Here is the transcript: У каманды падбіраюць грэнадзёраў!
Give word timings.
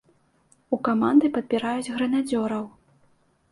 У 0.77 0.79
каманды 0.87 1.31
падбіраюць 1.37 1.93
грэнадзёраў! 1.99 2.67